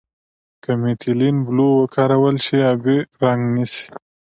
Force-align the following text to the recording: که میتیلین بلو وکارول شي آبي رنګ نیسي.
که 0.63 0.71
میتیلین 0.81 1.35
بلو 1.47 1.67
وکارول 1.81 2.35
شي 2.45 2.57
آبي 2.71 2.97
رنګ 3.21 3.41
نیسي. 3.53 3.85